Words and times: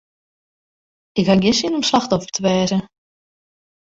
Ik 1.19 1.25
haw 1.29 1.39
gjin 1.43 1.57
sin 1.59 1.77
om 1.77 1.85
slachtoffer 1.89 2.31
te 2.33 2.41
wêze. 2.45 2.77